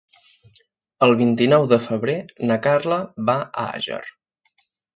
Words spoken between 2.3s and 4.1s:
na Carla va a Àger.